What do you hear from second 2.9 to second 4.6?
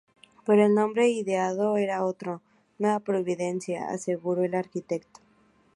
Providencia", aseguró el